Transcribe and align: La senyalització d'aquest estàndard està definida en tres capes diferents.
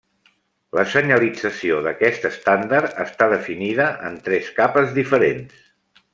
La 0.77 0.85
senyalització 0.93 1.81
d'aquest 1.87 2.25
estàndard 2.31 2.97
està 3.05 3.29
definida 3.35 3.87
en 4.09 4.19
tres 4.31 4.49
capes 4.59 4.97
diferents. 4.99 5.63